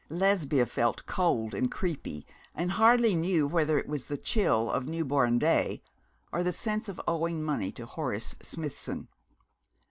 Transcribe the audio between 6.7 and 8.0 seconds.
of owing money to